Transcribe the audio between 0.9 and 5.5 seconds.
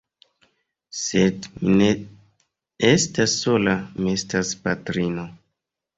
Sed mi ne estas sola, mi estas patrino!